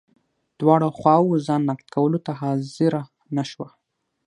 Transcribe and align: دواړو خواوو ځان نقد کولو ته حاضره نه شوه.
دواړو 0.59 0.87
خواوو 0.99 1.41
ځان 1.47 1.61
نقد 1.69 1.87
کولو 1.95 2.19
ته 2.25 2.31
حاضره 2.41 3.01
نه 3.35 3.43
شوه. 3.51 3.67